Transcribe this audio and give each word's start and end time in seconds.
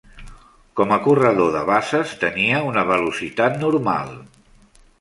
Com 0.79 0.93
a 0.95 0.97
corredor 1.07 1.51
de 1.57 1.61
bases, 1.67 2.15
tenia 2.25 2.63
una 2.71 2.85
velocitat 2.89 3.63
normal. 3.67 4.13